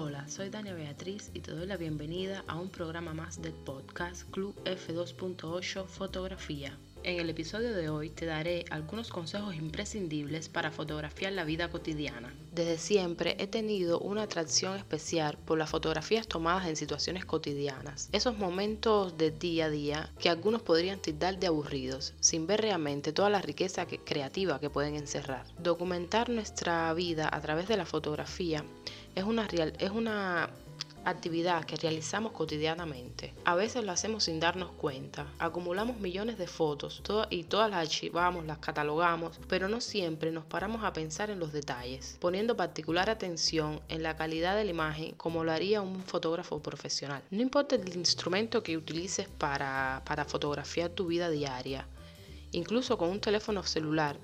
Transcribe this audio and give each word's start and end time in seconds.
Hola, 0.00 0.28
soy 0.28 0.48
Dania 0.48 0.74
Beatriz 0.74 1.32
y 1.34 1.40
te 1.40 1.50
doy 1.50 1.66
la 1.66 1.76
bienvenida 1.76 2.44
a 2.46 2.54
un 2.54 2.68
programa 2.68 3.14
más 3.14 3.42
del 3.42 3.52
podcast 3.52 4.30
Club 4.30 4.54
F2.8 4.62 5.86
Fotografía. 5.86 6.78
En 7.02 7.18
el 7.18 7.30
episodio 7.30 7.72
de 7.74 7.88
hoy 7.88 8.10
te 8.10 8.24
daré 8.24 8.64
algunos 8.70 9.08
consejos 9.08 9.56
imprescindibles 9.56 10.48
para 10.48 10.70
fotografiar 10.70 11.32
la 11.32 11.42
vida 11.42 11.70
cotidiana. 11.70 12.32
Desde 12.52 12.78
siempre 12.78 13.36
he 13.40 13.48
tenido 13.48 13.98
una 13.98 14.22
atracción 14.22 14.76
especial 14.76 15.36
por 15.44 15.58
las 15.58 15.70
fotografías 15.70 16.28
tomadas 16.28 16.68
en 16.68 16.76
situaciones 16.76 17.24
cotidianas, 17.24 18.08
esos 18.12 18.38
momentos 18.38 19.16
de 19.18 19.32
día 19.32 19.66
a 19.66 19.70
día 19.70 20.12
que 20.20 20.28
algunos 20.28 20.62
podrían 20.62 21.00
tildar 21.00 21.38
de 21.40 21.48
aburridos, 21.48 22.14
sin 22.20 22.46
ver 22.46 22.60
realmente 22.60 23.12
toda 23.12 23.30
la 23.30 23.42
riqueza 23.42 23.86
creativa 23.86 24.60
que 24.60 24.70
pueden 24.70 24.94
encerrar. 24.94 25.44
Documentar 25.58 26.30
nuestra 26.30 26.92
vida 26.94 27.28
a 27.32 27.40
través 27.40 27.66
de 27.66 27.76
la 27.76 27.86
fotografía 27.86 28.64
es 29.18 29.24
una, 29.24 29.46
es 29.46 29.90
una 29.90 30.48
actividad 31.04 31.64
que 31.64 31.74
realizamos 31.74 32.30
cotidianamente. 32.30 33.34
A 33.44 33.56
veces 33.56 33.84
lo 33.84 33.90
hacemos 33.90 34.24
sin 34.24 34.38
darnos 34.38 34.70
cuenta. 34.70 35.26
Acumulamos 35.40 35.98
millones 35.98 36.38
de 36.38 36.46
fotos 36.46 37.02
y 37.30 37.42
todas 37.42 37.68
las 37.68 37.80
archivamos, 37.80 38.46
las 38.46 38.58
catalogamos, 38.58 39.40
pero 39.48 39.68
no 39.68 39.80
siempre 39.80 40.30
nos 40.30 40.44
paramos 40.44 40.84
a 40.84 40.92
pensar 40.92 41.30
en 41.30 41.40
los 41.40 41.52
detalles, 41.52 42.16
poniendo 42.20 42.56
particular 42.56 43.10
atención 43.10 43.80
en 43.88 44.04
la 44.04 44.16
calidad 44.16 44.56
de 44.56 44.64
la 44.64 44.70
imagen 44.70 45.14
como 45.16 45.42
lo 45.42 45.50
haría 45.50 45.82
un 45.82 46.00
fotógrafo 46.04 46.60
profesional. 46.60 47.22
No 47.32 47.42
importa 47.42 47.74
el 47.74 47.96
instrumento 47.96 48.62
que 48.62 48.76
utilices 48.76 49.28
para, 49.28 50.02
para 50.04 50.24
fotografiar 50.24 50.90
tu 50.90 51.06
vida 51.06 51.28
diaria, 51.28 51.88
incluso 52.52 52.96
con 52.96 53.08
un 53.10 53.20
teléfono 53.20 53.64
celular, 53.64 54.16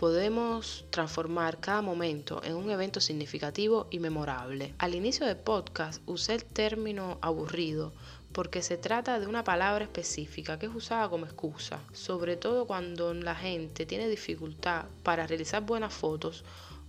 podemos 0.00 0.86
transformar 0.88 1.60
cada 1.60 1.82
momento 1.82 2.40
en 2.42 2.54
un 2.54 2.70
evento 2.70 3.00
significativo 3.00 3.86
y 3.90 3.98
memorable. 3.98 4.72
Al 4.78 4.94
inicio 4.94 5.26
del 5.26 5.36
podcast 5.36 6.00
usé 6.06 6.36
el 6.36 6.44
término 6.46 7.18
aburrido 7.20 7.92
porque 8.32 8.62
se 8.62 8.78
trata 8.78 9.20
de 9.20 9.26
una 9.26 9.44
palabra 9.44 9.84
específica 9.84 10.58
que 10.58 10.64
es 10.64 10.74
usada 10.74 11.10
como 11.10 11.26
excusa, 11.26 11.80
sobre 11.92 12.38
todo 12.38 12.66
cuando 12.66 13.12
la 13.12 13.34
gente 13.34 13.84
tiene 13.84 14.08
dificultad 14.08 14.86
para 15.02 15.26
realizar 15.26 15.66
buenas 15.66 15.92
fotos 15.92 16.44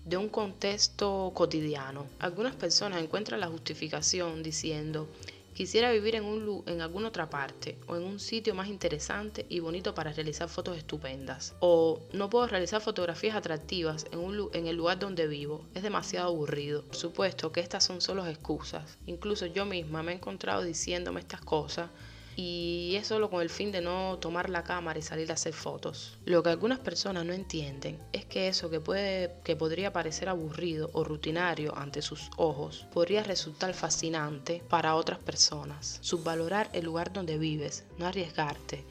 de 0.05 0.15
un 0.15 0.29
contexto 0.29 1.33
cotidiano. 1.35 2.05
Algunas 2.17 2.55
personas 2.55 3.03
encuentran 3.03 3.41
la 3.41 3.47
justificación 3.49 4.41
diciendo 4.41 5.09
Quisiera 5.53 5.91
vivir 5.91 6.16
en, 6.16 6.23
un, 6.23 6.63
en 6.66 6.81
alguna 6.81 7.09
otra 7.09 7.30
parte 7.30 7.77
o 7.88 7.95
en 7.95 8.03
un 8.03 8.19
sitio 8.19 8.55
más 8.55 8.67
interesante 8.67 9.45
y 9.49 9.59
bonito 9.59 9.94
para 9.94 10.13
realizar 10.13 10.47
fotos 10.47 10.77
estupendas. 10.77 11.55
O 11.59 12.02
no 12.13 12.30
puedo 12.30 12.47
realizar 12.47 12.81
fotografías 12.81 13.35
atractivas 13.35 14.05
en, 14.11 14.22
en 14.53 14.67
el 14.67 14.75
lugar 14.75 14.99
donde 14.99 15.27
vivo. 15.27 15.66
Es 15.73 15.83
demasiado 15.83 16.29
aburrido. 16.29 16.83
Por 16.83 16.95
supuesto 16.95 17.52
que 17.52 17.59
estas 17.59 17.83
son 17.83 18.02
solo 18.02 18.25
excusas. 18.25 18.97
Incluso 19.05 19.45
yo 19.45 19.66
misma 19.66 20.03
me 20.03 20.13
he 20.13 20.16
encontrado 20.16 20.63
diciéndome 20.63 21.19
estas 21.19 21.41
cosas 21.41 21.89
y 22.35 22.95
es 22.95 23.07
solo 23.07 23.29
con 23.29 23.41
el 23.41 23.49
fin 23.49 23.71
de 23.71 23.81
no 23.81 24.17
tomar 24.19 24.49
la 24.49 24.63
cámara 24.63 24.99
y 24.99 25.01
salir 25.01 25.31
a 25.31 25.35
hacer 25.35 25.53
fotos. 25.53 26.17
Lo 26.25 26.43
que 26.43 26.49
algunas 26.49 26.79
personas 26.79 27.25
no 27.25 27.33
entienden 27.33 27.99
es 28.13 28.25
que 28.25 28.47
eso 28.47 28.69
que 28.69 28.79
puede 28.79 29.35
que 29.43 29.56
podría 29.56 29.94
parecer 29.94 30.29
aburrido 30.29 30.89
o 30.94 31.03
rutinario 31.03 31.78
ante 31.78 32.01
sus 32.01 32.29
ojos 32.38 32.88
podría 32.94 33.23
resultar 33.23 33.73
fascinante 33.73 34.63
para 34.69 34.95
otras 34.95 35.19
personas. 35.19 36.00
Subvalorar 36.01 36.69
el 36.73 36.85
lugar 36.85 37.13
donde 37.13 37.38
vives, 37.38 37.83
no 37.97 38.06
arriesgarte 38.06 38.83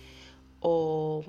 o 0.61 1.25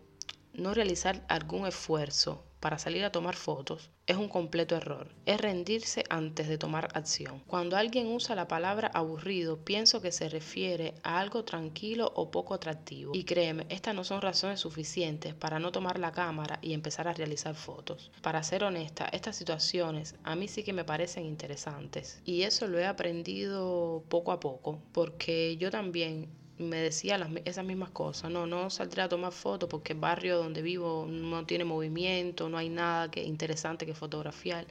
no 0.53 0.73
realizar 0.73 1.25
algún 1.29 1.65
esfuerzo 1.65 2.43
para 2.61 2.79
salir 2.79 3.03
a 3.03 3.11
tomar 3.11 3.35
fotos 3.35 3.89
es 4.05 4.17
un 4.17 4.29
completo 4.29 4.75
error. 4.75 5.07
Es 5.25 5.41
rendirse 5.41 6.03
antes 6.09 6.47
de 6.47 6.57
tomar 6.57 6.89
acción. 6.93 7.41
Cuando 7.47 7.75
alguien 7.75 8.07
usa 8.07 8.35
la 8.35 8.47
palabra 8.47 8.91
aburrido, 8.93 9.57
pienso 9.57 10.01
que 10.01 10.11
se 10.11 10.29
refiere 10.29 10.93
a 11.03 11.19
algo 11.19 11.43
tranquilo 11.43 12.11
o 12.15 12.29
poco 12.29 12.53
atractivo. 12.53 13.13
Y 13.15 13.23
créeme, 13.23 13.65
estas 13.69 13.95
no 13.95 14.03
son 14.03 14.21
razones 14.21 14.59
suficientes 14.59 15.33
para 15.33 15.59
no 15.59 15.71
tomar 15.71 15.97
la 15.97 16.11
cámara 16.11 16.59
y 16.61 16.73
empezar 16.73 17.07
a 17.07 17.13
realizar 17.13 17.55
fotos. 17.55 18.11
Para 18.21 18.43
ser 18.43 18.63
honesta, 18.63 19.05
estas 19.11 19.35
situaciones 19.35 20.15
a 20.23 20.35
mí 20.35 20.47
sí 20.47 20.63
que 20.63 20.73
me 20.73 20.83
parecen 20.83 21.25
interesantes. 21.25 22.21
Y 22.25 22.43
eso 22.43 22.67
lo 22.67 22.79
he 22.79 22.85
aprendido 22.85 24.03
poco 24.09 24.31
a 24.31 24.39
poco, 24.39 24.81
porque 24.91 25.57
yo 25.57 25.71
también 25.71 26.29
me 26.61 26.77
decía 26.77 27.17
las, 27.17 27.29
esas 27.45 27.65
mismas 27.65 27.89
cosas. 27.91 28.31
No, 28.31 28.45
no 28.45 28.69
saldré 28.69 29.01
a 29.01 29.09
tomar 29.09 29.31
fotos 29.31 29.69
porque 29.69 29.93
el 29.93 29.99
barrio 29.99 30.37
donde 30.37 30.61
vivo 30.61 31.05
no 31.09 31.45
tiene 31.45 31.65
movimiento, 31.65 32.49
no 32.49 32.57
hay 32.57 32.69
nada 32.69 33.09
que, 33.11 33.23
interesante 33.23 33.85
que 33.85 33.93
fotografiar. 33.93 34.65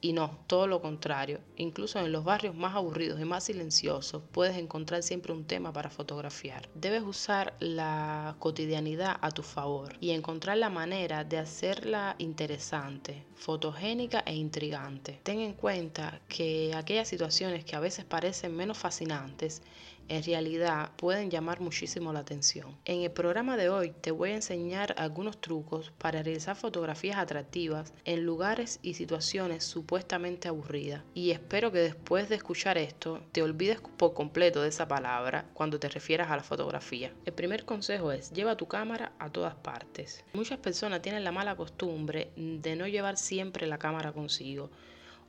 Y 0.00 0.12
no, 0.12 0.38
todo 0.46 0.66
lo 0.66 0.82
contrario. 0.82 1.40
Incluso 1.56 1.98
en 1.98 2.12
los 2.12 2.22
barrios 2.22 2.54
más 2.54 2.74
aburridos 2.74 3.20
y 3.20 3.24
más 3.24 3.44
silenciosos 3.44 4.22
puedes 4.30 4.56
encontrar 4.56 5.02
siempre 5.02 5.32
un 5.32 5.44
tema 5.44 5.72
para 5.72 5.90
fotografiar. 5.90 6.68
Debes 6.74 7.02
usar 7.02 7.54
la 7.60 8.36
cotidianidad 8.38 9.16
a 9.20 9.30
tu 9.30 9.42
favor 9.42 9.96
y 10.00 10.10
encontrar 10.10 10.58
la 10.58 10.68
manera 10.68 11.24
de 11.24 11.38
hacerla 11.38 12.14
interesante, 12.18 13.24
fotogénica 13.34 14.22
e 14.26 14.34
intrigante. 14.34 15.18
Ten 15.22 15.40
en 15.40 15.54
cuenta 15.54 16.20
que 16.28 16.74
aquellas 16.74 17.08
situaciones 17.08 17.64
que 17.64 17.74
a 17.74 17.80
veces 17.80 18.04
parecen 18.04 18.54
menos 18.54 18.76
fascinantes 18.76 19.62
en 20.08 20.22
realidad 20.22 20.90
pueden 20.96 21.30
llamar 21.30 21.60
muchísimo 21.60 22.12
la 22.12 22.20
atención. 22.20 22.76
En 22.84 23.02
el 23.02 23.10
programa 23.10 23.56
de 23.56 23.68
hoy 23.68 23.92
te 24.00 24.10
voy 24.10 24.30
a 24.30 24.36
enseñar 24.36 24.94
algunos 24.98 25.40
trucos 25.40 25.92
para 25.98 26.22
realizar 26.22 26.56
fotografías 26.56 27.18
atractivas 27.18 27.92
en 28.04 28.24
lugares 28.24 28.78
y 28.82 28.94
situaciones 28.94 29.64
supuestamente 29.64 30.48
aburridas. 30.48 31.02
Y 31.14 31.30
espero 31.30 31.72
que 31.72 31.78
después 31.78 32.28
de 32.28 32.36
escuchar 32.36 32.78
esto 32.78 33.22
te 33.32 33.42
olvides 33.42 33.80
por 33.80 34.14
completo 34.14 34.62
de 34.62 34.68
esa 34.68 34.88
palabra 34.88 35.46
cuando 35.54 35.78
te 35.78 35.88
refieras 35.88 36.30
a 36.30 36.36
la 36.36 36.42
fotografía. 36.42 37.12
El 37.24 37.32
primer 37.32 37.64
consejo 37.64 38.12
es 38.12 38.30
lleva 38.32 38.56
tu 38.56 38.66
cámara 38.66 39.12
a 39.18 39.30
todas 39.30 39.54
partes. 39.54 40.24
Muchas 40.32 40.58
personas 40.58 41.02
tienen 41.02 41.24
la 41.24 41.32
mala 41.32 41.56
costumbre 41.56 42.30
de 42.36 42.76
no 42.76 42.86
llevar 42.86 43.16
siempre 43.16 43.66
la 43.66 43.78
cámara 43.78 44.12
consigo 44.12 44.70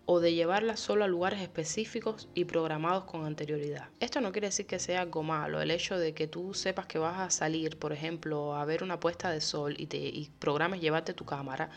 o 0.09 0.21
de 0.21 0.33
llevarla 0.33 0.77
solo 0.77 1.03
a 1.03 1.07
lugares 1.07 1.41
específicos 1.41 2.29
y 2.33 2.45
programados 2.45 3.03
con 3.03 3.25
anterioridad. 3.25 3.89
Esto 3.99 4.21
no 4.21 4.31
quiere 4.31 4.47
decir 4.47 4.65
que 4.65 4.79
sea 4.79 5.01
algo 5.01 5.21
malo, 5.21 5.61
el 5.61 5.69
hecho 5.69 5.99
de 5.99 6.13
que 6.13 6.27
tú 6.27 6.53
sepas 6.53 6.85
que 6.85 6.97
vas 6.97 7.19
a 7.19 7.29
salir, 7.29 7.77
por 7.77 7.91
ejemplo, 7.91 8.55
a 8.55 8.63
ver 8.63 8.83
una 8.83 9.01
puesta 9.01 9.29
de 9.29 9.41
sol 9.41 9.75
y, 9.77 9.87
te, 9.87 9.97
y 9.97 10.31
programes 10.39 10.79
llevarte 10.79 11.13
tu 11.13 11.25
cámara, 11.25 11.69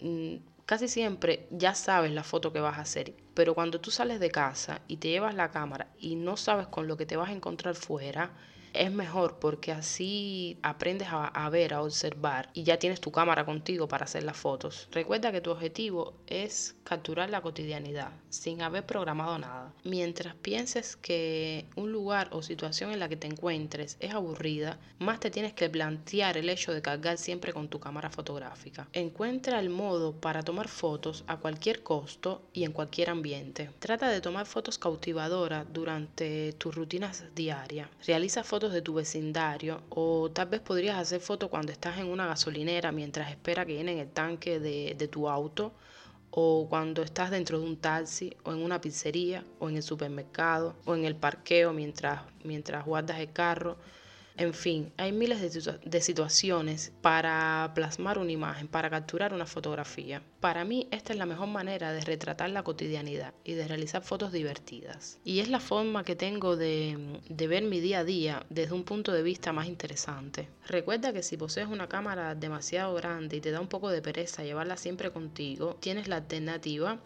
mm, 0.00 0.36
casi 0.66 0.86
siempre 0.86 1.48
ya 1.50 1.74
sabes 1.74 2.12
la 2.12 2.22
foto 2.22 2.52
que 2.52 2.60
vas 2.60 2.78
a 2.78 2.82
hacer, 2.82 3.12
pero 3.34 3.56
cuando 3.56 3.80
tú 3.80 3.90
sales 3.90 4.20
de 4.20 4.30
casa 4.30 4.80
y 4.86 4.98
te 4.98 5.08
llevas 5.08 5.34
la 5.34 5.50
cámara 5.50 5.88
y 5.98 6.14
no 6.14 6.36
sabes 6.36 6.68
con 6.68 6.86
lo 6.86 6.96
que 6.96 7.06
te 7.06 7.16
vas 7.16 7.30
a 7.30 7.32
encontrar 7.32 7.74
fuera, 7.74 8.30
es 8.72 8.90
mejor 8.90 9.38
porque 9.38 9.72
así 9.72 10.58
aprendes 10.62 11.08
a, 11.10 11.48
ver, 11.50 11.74
a 11.74 11.82
observar 11.82 12.50
y 12.54 12.62
ya 12.62 12.78
tienes 12.78 13.00
tu 13.00 13.12
cámara 13.12 13.44
contigo 13.44 13.88
para 13.88 14.04
hacer 14.04 14.22
las 14.22 14.36
fotos. 14.36 14.88
Recuerda 14.92 15.32
que 15.32 15.40
tu 15.40 15.50
objetivo 15.50 16.14
es 16.26 16.76
capturar 16.84 17.30
la 17.30 17.40
cotidianidad 17.40 18.12
sin 18.28 18.62
haber 18.62 18.86
programado 18.86 19.38
nada. 19.38 19.72
Mientras 19.84 20.34
pienses 20.36 20.96
que 20.96 21.66
un 21.76 21.92
lugar 21.92 22.28
o 22.32 22.42
situación 22.42 22.92
en 22.92 23.00
la 23.00 23.08
que 23.08 23.16
te 23.16 23.26
encuentres 23.26 23.96
es 24.00 24.14
aburrida, 24.14 24.78
más 24.98 25.20
te 25.20 25.30
tienes 25.30 25.52
que 25.52 25.68
plantear 25.68 26.36
el 26.36 26.48
hecho 26.48 26.72
de 26.72 26.82
cargar 26.82 27.18
siempre 27.18 27.52
con 27.52 27.68
tu 27.68 27.80
cámara 27.80 28.10
fotográfica. 28.10 28.88
Encuentra 28.92 29.60
el 29.60 29.70
modo 29.70 30.12
para 30.12 30.42
tomar 30.42 30.68
fotos 30.68 31.24
a 31.26 31.36
cualquier 31.38 31.82
costo 31.82 32.42
y 32.52 32.64
en 32.64 32.72
cualquier 32.72 33.10
ambiente. 33.10 33.70
Trata 33.78 34.08
de 34.08 34.20
tomar 34.20 34.46
fotos 34.46 34.78
cautivadoras 34.78 35.66
durante 35.72 36.52
tus 36.54 36.74
rutinas 36.74 37.24
diarias. 37.34 37.88
Realiza 38.06 38.44
fotos 38.44 38.61
de 38.70 38.82
tu 38.82 38.94
vecindario 38.94 39.82
o 39.88 40.30
tal 40.30 40.48
vez 40.48 40.60
podrías 40.60 40.96
hacer 40.98 41.20
fotos 41.20 41.50
cuando 41.50 41.72
estás 41.72 41.98
en 41.98 42.06
una 42.06 42.26
gasolinera 42.26 42.92
mientras 42.92 43.30
espera 43.30 43.64
que 43.66 43.74
llenen 43.74 43.98
el 43.98 44.10
tanque 44.10 44.60
de, 44.60 45.08
tu 45.08 45.28
auto 45.28 45.72
o 46.30 46.66
cuando 46.68 47.02
estás 47.02 47.30
dentro 47.30 47.58
de 47.58 47.66
un 47.66 47.76
taxi 47.76 48.36
o 48.44 48.52
en 48.52 48.62
una 48.62 48.80
pizzería 48.80 49.44
o 49.58 49.68
en 49.68 49.76
el 49.76 49.82
supermercado 49.82 50.76
o 50.84 50.94
en 50.94 51.04
el 51.04 51.16
parqueo 51.16 51.72
mientras, 51.72 52.22
mientras 52.44 52.84
guardas 52.84 53.18
el 53.18 53.32
carro. 53.32 53.76
En 54.36 54.54
fin, 54.54 54.92
hay 54.96 55.12
miles 55.12 55.40
de, 55.84 56.00
situaciones 56.00 56.92
para 57.02 57.72
plasmar 57.74 58.18
una 58.18 58.32
imagen, 58.32 58.66
para 58.66 58.88
capturar 58.88 59.34
una 59.34 59.46
fotografía. 59.46 60.22
Para 60.40 60.64
mí 60.64 60.88
esta 60.90 61.12
es 61.12 61.18
la 61.18 61.26
mejor 61.26 61.48
manera 61.48 61.92
de 61.92 62.00
retratar 62.00 62.48
la 62.50 62.62
cotidianidad 62.62 63.34
y 63.44 63.52
de 63.52 63.68
realizar 63.68 64.02
fotos 64.02 64.32
divertidas. 64.32 65.18
Y 65.24 65.40
es 65.40 65.48
la 65.48 65.60
forma 65.60 66.04
que 66.04 66.16
tengo 66.16 66.56
de, 66.56 67.20
de 67.28 67.46
ver 67.46 67.64
mi 67.64 67.80
día 67.80 68.00
a 68.00 68.04
día 68.04 68.46
desde 68.48 68.74
un 68.74 68.84
punto 68.84 69.12
de 69.12 69.22
vista 69.22 69.52
más 69.52 69.66
interesante. 69.66 70.48
Recuerda 70.66 71.12
que 71.12 71.22
si 71.22 71.36
posees 71.36 71.68
una 71.68 71.88
cámara 71.88 72.34
demasiado 72.34 72.94
grande 72.94 73.36
y 73.36 73.40
te 73.40 73.50
da 73.50 73.60
un 73.60 73.68
poco 73.68 73.90
de 73.90 74.00
pereza 74.00 74.44
llevarla 74.44 74.76
siempre 74.76 75.10
contigo, 75.10 75.76
tienes 75.80 76.08
la 76.08 76.16
alternativa 76.16 77.00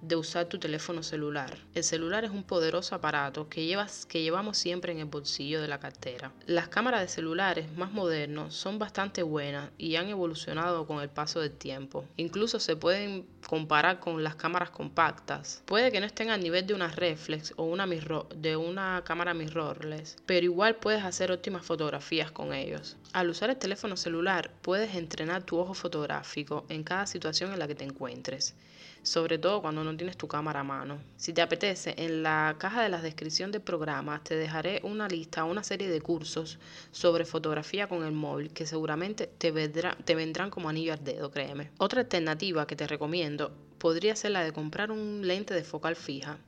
de 0.00 0.16
usar 0.16 0.46
tu 0.46 0.58
teléfono 0.58 1.02
celular. 1.02 1.56
El 1.74 1.84
celular 1.84 2.24
es 2.24 2.30
un 2.30 2.42
poderoso 2.42 2.94
aparato 2.94 3.48
que, 3.48 3.66
llevas, 3.66 4.06
que 4.06 4.22
llevamos 4.22 4.58
siempre 4.58 4.92
en 4.92 4.98
el 4.98 5.06
bolsillo 5.06 5.60
de 5.60 5.68
la 5.68 5.80
cartera. 5.80 6.32
Las 6.46 6.68
cámaras 6.68 7.00
de 7.00 7.08
celulares 7.08 7.72
más 7.76 7.92
modernos 7.92 8.54
son 8.54 8.78
bastante 8.78 9.22
buenas 9.22 9.70
y 9.78 9.96
han 9.96 10.08
evolucionado 10.08 10.86
con 10.86 11.00
el 11.00 11.08
paso 11.08 11.40
del 11.40 11.52
tiempo. 11.52 12.04
Incluso 12.16 12.60
se 12.60 12.76
pueden 12.76 13.26
comparar 13.46 14.00
con 14.00 14.22
las 14.22 14.36
cámaras 14.36 14.70
compactas. 14.70 15.62
Puede 15.66 15.92
que 15.92 16.00
no 16.00 16.06
estén 16.06 16.30
al 16.30 16.42
nivel 16.42 16.66
de 16.66 16.74
una 16.74 16.88
reflex 16.88 17.52
o 17.56 17.64
una 17.64 17.86
mirror, 17.86 18.28
de 18.34 18.56
una 18.56 19.02
cámara 19.04 19.34
mirrorless, 19.34 20.16
pero 20.26 20.44
igual 20.44 20.76
puedes 20.76 21.04
hacer 21.04 21.30
óptimas 21.30 21.64
fotografías 21.64 22.30
con 22.30 22.52
ellos. 22.52 22.96
Al 23.12 23.30
usar 23.30 23.50
el 23.50 23.56
teléfono 23.56 23.96
celular 23.96 24.50
puedes 24.62 24.94
entrenar 24.94 25.42
tu 25.44 25.58
ojo 25.58 25.74
fotográfico 25.74 26.64
en 26.68 26.82
cada 26.84 27.06
situación 27.06 27.52
en 27.52 27.58
la 27.58 27.68
que 27.68 27.74
te 27.74 27.84
encuentres 27.84 28.54
sobre 29.04 29.38
todo 29.38 29.60
cuando 29.62 29.84
no 29.84 29.96
tienes 29.96 30.16
tu 30.16 30.26
cámara 30.26 30.60
a 30.60 30.64
mano. 30.64 30.98
Si 31.16 31.32
te 31.32 31.42
apetece, 31.42 31.94
en 31.96 32.22
la 32.22 32.56
caja 32.58 32.82
de 32.82 32.88
la 32.88 33.00
descripción 33.00 33.52
del 33.52 33.60
programa 33.60 34.22
te 34.24 34.34
dejaré 34.34 34.80
una 34.82 35.06
lista, 35.06 35.44
una 35.44 35.62
serie 35.62 35.88
de 35.88 36.00
cursos 36.00 36.58
sobre 36.90 37.24
fotografía 37.24 37.86
con 37.86 38.02
el 38.02 38.12
móvil 38.12 38.50
que 38.52 38.66
seguramente 38.66 39.26
te, 39.26 39.52
te 39.52 40.14
vendrán 40.14 40.50
como 40.50 40.68
anillo 40.68 40.94
al 40.94 41.04
dedo, 41.04 41.30
créeme. 41.30 41.70
Otra 41.78 42.00
alternativa 42.00 42.66
que 42.66 42.76
te 42.76 42.86
recomiendo 42.86 43.52
podría 43.78 44.16
ser 44.16 44.30
la 44.30 44.42
de 44.42 44.52
comprar 44.52 44.90
un 44.90 45.26
lente 45.26 45.52
de 45.52 45.62
focal 45.62 45.94
fija. 45.94 46.38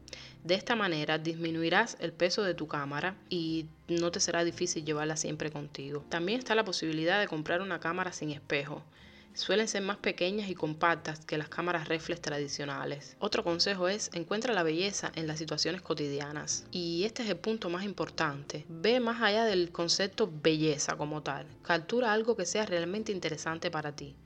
De 0.43 0.55
esta 0.55 0.75
manera 0.77 1.19
disminuirás 1.19 1.99
el 2.01 2.13
peso 2.13 2.43
de 2.43 2.55
tu 2.55 2.67
cámara 2.67 3.17
y 3.29 3.67
no 3.89 4.11
te 4.11 4.21
será 4.21 4.45
difícil 4.45 4.85
llevarla 4.85 5.17
siempre 5.17 5.51
contigo. 5.51 6.05
También 6.09 6.39
está 6.39 6.55
la 6.55 6.65
posibilidad 6.65 7.21
de 7.21 7.29
comprar 7.29 7.61
una 7.61 7.81
cámara 7.81 8.13
sin 8.13 8.31
espejo 8.31 8.83
suelen 9.37 9.69
ser 9.69 9.83
más 9.83 9.99
pequeñas 9.99 10.49
y 10.49 10.55
compactas 10.55 11.25
que 11.25 11.39
las 11.39 11.49
cámaras 11.49 11.89
reflex 11.89 12.21
tradicionales. 12.21 13.17
Otro 13.19 13.45
consejo 13.45 13.89
es 13.89 14.11
encuentra 14.15 14.55
la 14.55 14.63
belleza 14.63 15.13
en 15.15 15.27
las 15.27 15.39
situaciones 15.39 15.83
cotidianas. 15.83 16.65
Y 16.71 17.05
este 17.05 17.23
es 17.23 17.29
el 17.29 17.37
punto 17.37 17.69
más 17.71 17.85
importante. 17.85 18.65
Ve 18.69 18.99
más 18.99 19.23
allá 19.23 19.45
del 19.45 19.71
concepto 19.71 20.31
belleza 20.43 20.97
como 20.97 21.23
tal. 21.23 21.47
Captura 21.63 22.13
algo 22.13 22.37
que 22.37 22.47
sea 22.47 22.67
realmente 22.67 23.13
interesante 23.13 23.71
para 23.71 23.93
ti. 23.93 24.17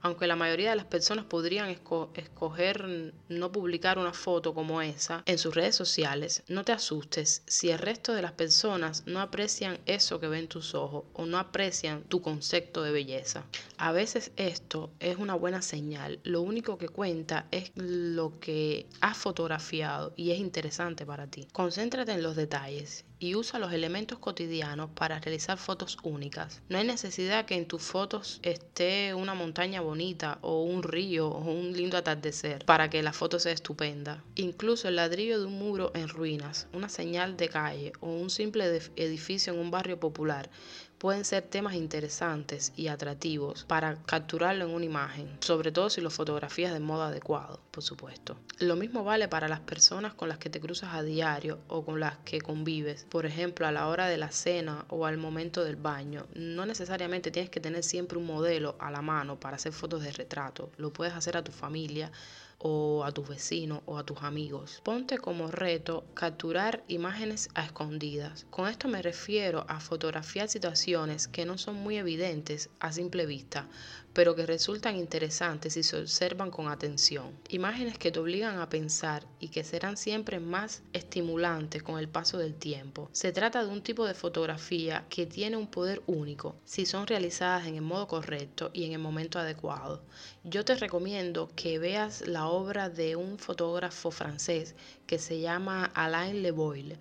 Aunque 0.00 0.26
la 0.26 0.36
mayoría 0.36 0.70
de 0.70 0.76
las 0.76 0.86
personas 0.86 1.24
podrían 1.24 1.68
escoger 1.68 3.12
no 3.28 3.52
publicar 3.52 3.98
una 3.98 4.12
foto 4.12 4.54
como 4.54 4.80
esa 4.80 5.22
en 5.26 5.38
sus 5.38 5.54
redes 5.54 5.76
sociales, 5.76 6.42
no 6.48 6.64
te 6.64 6.72
asustes 6.72 7.42
si 7.46 7.70
el 7.70 7.78
resto 7.78 8.12
de 8.12 8.22
las 8.22 8.32
personas 8.32 9.04
no 9.06 9.20
aprecian 9.20 9.78
eso 9.86 10.20
que 10.20 10.28
ven 10.28 10.48
tus 10.48 10.74
ojos 10.74 11.04
o 11.14 11.26
no 11.26 11.38
aprecian 11.38 12.02
tu 12.04 12.22
concepto 12.22 12.82
de 12.82 12.92
belleza. 12.92 13.44
A 13.76 13.92
veces 13.92 14.32
esto 14.36 14.90
es 15.00 15.18
una 15.18 15.34
buena 15.34 15.62
señal. 15.62 16.20
Lo 16.22 16.42
único 16.42 16.78
que 16.78 16.88
cuenta 16.88 17.46
es 17.50 17.72
lo 17.74 18.38
que 18.40 18.86
has 19.00 19.16
fotografiado 19.16 20.12
y 20.16 20.30
es 20.30 20.38
interesante 20.38 21.06
para 21.06 21.26
ti. 21.26 21.48
Concéntrate 21.52 22.12
en 22.12 22.22
los 22.22 22.36
detalles 22.36 23.04
y 23.18 23.34
usa 23.34 23.58
los 23.58 23.72
elementos 23.72 24.18
cotidianos 24.18 24.90
para 24.90 25.18
realizar 25.18 25.58
fotos 25.58 25.98
únicas. 26.02 26.62
No 26.68 26.78
hay 26.78 26.86
necesidad 26.86 27.46
que 27.46 27.56
en 27.56 27.66
tus 27.66 27.82
fotos 27.82 28.40
esté 28.42 29.14
una 29.14 29.34
montaña 29.34 29.80
bonita 29.80 30.38
o 30.42 30.62
un 30.62 30.82
río 30.82 31.28
o 31.28 31.50
un 31.50 31.72
lindo 31.72 31.96
atardecer 31.96 32.64
para 32.64 32.90
que 32.90 33.02
la 33.02 33.12
foto 33.12 33.38
sea 33.38 33.52
estupenda. 33.52 34.22
Incluso 34.34 34.88
el 34.88 34.96
ladrillo 34.96 35.40
de 35.40 35.46
un 35.46 35.58
muro 35.58 35.92
en 35.94 36.08
ruinas, 36.08 36.68
una 36.72 36.88
señal 36.88 37.36
de 37.36 37.48
calle 37.48 37.92
o 38.00 38.08
un 38.08 38.30
simple 38.30 38.64
edificio 38.96 39.52
en 39.52 39.58
un 39.58 39.70
barrio 39.70 39.98
popular 39.98 40.50
pueden 40.98 41.24
ser 41.24 41.44
temas 41.44 41.74
interesantes 41.74 42.72
y 42.76 42.88
atractivos 42.88 43.64
para 43.64 43.96
capturarlo 44.02 44.64
en 44.64 44.70
una 44.72 44.84
imagen, 44.84 45.36
sobre 45.40 45.72
todo 45.72 45.90
si 45.90 46.00
lo 46.00 46.10
fotografías 46.10 46.72
de 46.72 46.80
modo 46.80 47.04
adecuado, 47.04 47.60
por 47.70 47.82
supuesto. 47.82 48.36
Lo 48.58 48.76
mismo 48.76 49.04
vale 49.04 49.28
para 49.28 49.48
las 49.48 49.60
personas 49.60 50.14
con 50.14 50.28
las 50.28 50.38
que 50.38 50.50
te 50.50 50.60
cruzas 50.60 50.94
a 50.94 51.02
diario 51.02 51.60
o 51.68 51.84
con 51.84 52.00
las 52.00 52.18
que 52.18 52.40
convives, 52.40 53.06
por 53.08 53.26
ejemplo, 53.26 53.66
a 53.66 53.72
la 53.72 53.86
hora 53.86 54.06
de 54.06 54.18
la 54.18 54.30
cena 54.30 54.84
o 54.88 55.06
al 55.06 55.16
momento 55.16 55.64
del 55.64 55.76
baño. 55.76 56.26
No 56.34 56.66
necesariamente 56.66 57.30
tienes 57.30 57.50
que 57.50 57.60
tener 57.60 57.84
siempre 57.84 58.18
un 58.18 58.26
modelo 58.26 58.76
a 58.80 58.90
la 58.90 59.02
mano 59.02 59.38
para 59.38 59.56
hacer 59.56 59.72
fotos 59.72 60.02
de 60.02 60.12
retrato, 60.12 60.70
lo 60.76 60.92
puedes 60.92 61.14
hacer 61.14 61.36
a 61.36 61.44
tu 61.44 61.52
familia 61.52 62.10
o 62.58 63.04
a 63.04 63.12
tus 63.12 63.28
vecinos 63.28 63.82
o 63.86 63.98
a 63.98 64.04
tus 64.04 64.22
amigos. 64.22 64.80
Ponte 64.84 65.18
como 65.18 65.48
reto 65.48 66.04
capturar 66.14 66.82
imágenes 66.88 67.48
a 67.54 67.64
escondidas. 67.64 68.46
Con 68.50 68.68
esto 68.68 68.88
me 68.88 69.02
refiero 69.02 69.64
a 69.68 69.80
fotografiar 69.80 70.48
situaciones 70.48 71.28
que 71.28 71.46
no 71.46 71.56
son 71.56 71.76
muy 71.76 71.98
evidentes 71.98 72.70
a 72.80 72.92
simple 72.92 73.26
vista, 73.26 73.68
pero 74.18 74.34
que 74.34 74.46
resultan 74.46 74.96
interesantes 74.96 75.74
si 75.74 75.84
se 75.84 75.96
observan 75.96 76.50
con 76.50 76.66
atención. 76.66 77.38
Imágenes 77.50 77.98
que 77.98 78.10
te 78.10 78.18
obligan 78.18 78.58
a 78.58 78.68
pensar 78.68 79.24
y 79.38 79.46
que 79.46 79.62
serán 79.62 79.96
siempre 79.96 80.40
más 80.40 80.82
estimulantes 80.92 81.84
con 81.84 82.00
el 82.00 82.08
paso 82.08 82.36
del 82.36 82.56
tiempo. 82.56 83.08
Se 83.12 83.30
trata 83.30 83.62
de 83.62 83.70
un 83.70 83.80
tipo 83.80 84.04
de 84.04 84.14
fotografía 84.14 85.06
que 85.08 85.24
tiene 85.26 85.56
un 85.56 85.68
poder 85.68 86.02
único 86.08 86.56
si 86.64 86.84
son 86.84 87.06
realizadas 87.06 87.68
en 87.68 87.76
el 87.76 87.82
modo 87.82 88.08
correcto 88.08 88.72
y 88.72 88.86
en 88.86 88.92
el 88.92 88.98
momento 88.98 89.38
adecuado. 89.38 90.02
Yo 90.42 90.64
te 90.64 90.74
recomiendo 90.74 91.48
que 91.54 91.78
veas 91.78 92.26
la 92.26 92.48
obra 92.48 92.90
de 92.90 93.14
un 93.14 93.38
fotógrafo 93.38 94.10
francés 94.10 94.74
que 95.06 95.20
se 95.20 95.40
llama 95.40 95.92
Alain 95.94 96.42
Leboil. 96.42 96.98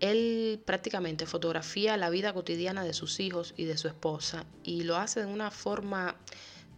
Él 0.00 0.62
prácticamente 0.64 1.26
fotografía 1.26 1.98
la 1.98 2.10
vida 2.10 2.32
cotidiana 2.32 2.84
de 2.84 2.94
sus 2.94 3.20
hijos 3.20 3.52
y 3.56 3.64
de 3.64 3.76
su 3.76 3.86
esposa 3.86 4.44
y 4.62 4.82
lo 4.84 4.96
hace 4.96 5.20
de 5.20 5.26
una 5.26 5.50
forma 5.50 6.16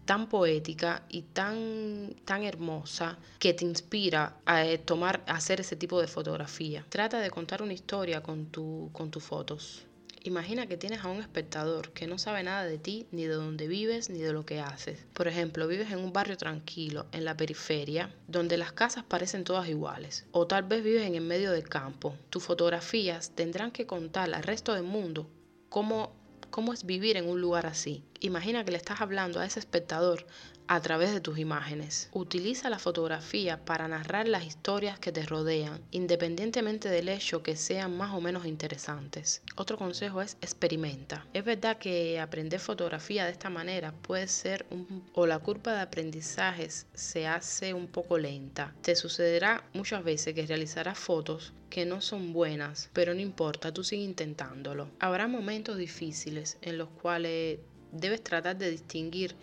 tan 0.06 0.28
poética 0.28 1.02
y 1.08 1.22
tan, 1.22 2.14
tan 2.24 2.44
hermosa 2.44 3.18
que 3.38 3.52
te 3.52 3.64
inspira 3.64 4.38
a 4.46 4.64
eh, 4.64 4.78
tomar, 4.78 5.22
a 5.26 5.34
hacer 5.34 5.60
ese 5.60 5.76
tipo 5.76 6.00
de 6.00 6.06
fotografía. 6.06 6.86
Trata 6.88 7.20
de 7.20 7.30
contar 7.30 7.62
una 7.62 7.74
historia 7.74 8.22
con, 8.22 8.46
tu, 8.46 8.88
con 8.92 9.10
tus 9.10 9.24
fotos. 9.24 9.82
Imagina 10.22 10.66
que 10.66 10.76
tienes 10.76 11.04
a 11.04 11.08
un 11.08 11.20
espectador 11.20 11.92
que 11.92 12.08
no 12.08 12.18
sabe 12.18 12.42
nada 12.42 12.64
de 12.64 12.78
ti, 12.78 13.06
ni 13.12 13.26
de 13.26 13.34
dónde 13.34 13.68
vives, 13.68 14.10
ni 14.10 14.18
de 14.18 14.32
lo 14.32 14.44
que 14.44 14.58
haces. 14.58 15.06
Por 15.12 15.28
ejemplo, 15.28 15.68
vives 15.68 15.92
en 15.92 16.00
un 16.00 16.12
barrio 16.12 16.36
tranquilo, 16.36 17.06
en 17.12 17.24
la 17.24 17.36
periferia, 17.36 18.12
donde 18.26 18.56
las 18.56 18.72
casas 18.72 19.04
parecen 19.04 19.44
todas 19.44 19.68
iguales. 19.68 20.26
O 20.32 20.48
tal 20.48 20.64
vez 20.64 20.82
vives 20.82 21.06
en 21.06 21.14
el 21.14 21.20
medio 21.20 21.52
del 21.52 21.68
campo. 21.68 22.16
Tus 22.28 22.42
fotografías 22.42 23.30
tendrán 23.36 23.70
que 23.70 23.86
contar 23.86 24.34
al 24.34 24.42
resto 24.42 24.74
del 24.74 24.82
mundo 24.82 25.30
cómo, 25.68 26.15
cómo 26.56 26.72
es 26.72 26.86
vivir 26.86 27.18
en 27.18 27.28
un 27.28 27.38
lugar 27.38 27.66
así. 27.66 28.02
Imagina 28.20 28.64
que 28.64 28.70
le 28.70 28.78
estás 28.78 29.02
hablando 29.02 29.40
a 29.40 29.44
ese 29.44 29.60
espectador 29.60 30.24
a 30.68 30.80
través 30.80 31.12
de 31.12 31.20
tus 31.20 31.38
imágenes. 31.38 32.08
Utiliza 32.12 32.70
la 32.70 32.78
fotografía 32.78 33.64
para 33.64 33.88
narrar 33.88 34.28
las 34.28 34.44
historias 34.44 34.98
que 34.98 35.12
te 35.12 35.24
rodean, 35.24 35.80
independientemente 35.90 36.88
del 36.88 37.08
hecho 37.08 37.42
que 37.42 37.56
sean 37.56 37.96
más 37.96 38.14
o 38.14 38.20
menos 38.20 38.46
interesantes. 38.46 39.42
Otro 39.56 39.78
consejo 39.78 40.22
es 40.22 40.36
experimenta. 40.40 41.26
Es 41.32 41.44
verdad 41.44 41.78
que 41.78 42.20
aprender 42.20 42.60
fotografía 42.60 43.24
de 43.24 43.32
esta 43.32 43.50
manera 43.50 43.92
puede 43.92 44.28
ser 44.28 44.66
un, 44.70 45.04
o 45.14 45.26
la 45.26 45.38
curva 45.38 45.74
de 45.74 45.80
aprendizajes 45.80 46.86
se 46.94 47.26
hace 47.26 47.74
un 47.74 47.86
poco 47.86 48.18
lenta. 48.18 48.74
Te 48.82 48.96
sucederá 48.96 49.64
muchas 49.72 50.04
veces 50.04 50.34
que 50.34 50.46
realizarás 50.46 50.98
fotos 50.98 51.52
que 51.70 51.84
no 51.84 52.00
son 52.00 52.32
buenas, 52.32 52.90
pero 52.92 53.12
no 53.14 53.20
importa, 53.20 53.72
tú 53.72 53.84
sigue 53.84 54.02
intentándolo. 54.02 54.88
Habrá 54.98 55.26
momentos 55.26 55.76
difíciles 55.76 56.58
en 56.62 56.78
los 56.78 56.88
cuales 56.88 57.58
debes 57.92 58.22
tratar 58.22 58.56
de 58.56 58.70
distinguir 58.70 59.36